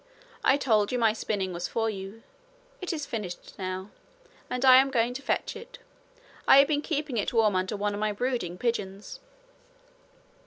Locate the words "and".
4.49-4.65